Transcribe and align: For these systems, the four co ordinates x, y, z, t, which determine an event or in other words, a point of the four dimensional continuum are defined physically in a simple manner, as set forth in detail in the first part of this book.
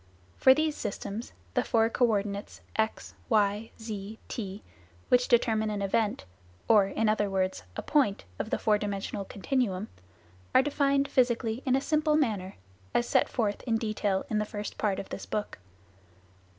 For 0.35 0.55
these 0.55 0.75
systems, 0.75 1.31
the 1.53 1.63
four 1.63 1.87
co 1.87 2.07
ordinates 2.07 2.61
x, 2.75 3.13
y, 3.29 3.69
z, 3.79 4.17
t, 4.29 4.63
which 5.09 5.27
determine 5.27 5.69
an 5.69 5.83
event 5.83 6.25
or 6.67 6.87
in 6.87 7.07
other 7.07 7.29
words, 7.29 7.61
a 7.77 7.83
point 7.83 8.25
of 8.39 8.49
the 8.49 8.57
four 8.57 8.79
dimensional 8.79 9.25
continuum 9.25 9.89
are 10.55 10.63
defined 10.63 11.07
physically 11.07 11.61
in 11.67 11.75
a 11.75 11.81
simple 11.81 12.15
manner, 12.15 12.55
as 12.95 13.07
set 13.07 13.29
forth 13.29 13.61
in 13.67 13.77
detail 13.77 14.25
in 14.27 14.39
the 14.39 14.43
first 14.43 14.79
part 14.79 14.97
of 14.97 15.09
this 15.09 15.27
book. 15.27 15.59